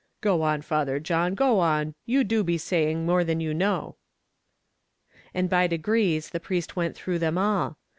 [0.19, 3.97] "Go on, Father John, go on, you do be saying more than you know."
[5.31, 7.77] And by degrees the priest went through them all.